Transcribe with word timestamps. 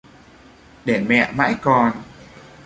Để 0.85 0.99
mẹ 1.09 1.31
mãi 1.35 1.55
còn 1.61 1.93